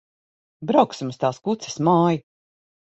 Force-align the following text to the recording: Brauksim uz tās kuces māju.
Brauksim 0.71 1.13
uz 1.15 1.21
tās 1.25 1.41
kuces 1.51 1.81
māju. 1.91 2.29